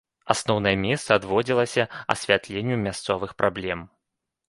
[0.33, 1.67] Асноўнае месца адводзіла
[2.17, 3.79] асвятленню мясцовых праблем.